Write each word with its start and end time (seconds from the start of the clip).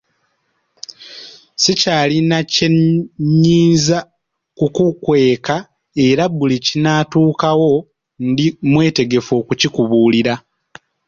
Sikyalina 1.61 2.37
kye 2.53 2.67
nnyinza 2.73 3.99
kukukweka 4.57 5.55
era 6.07 6.23
buli 6.35 6.55
ekinaatuukawo 6.59 7.73
ndi 8.29 8.45
mwetegefu 8.71 9.31
okukikubuulira. 9.41 10.33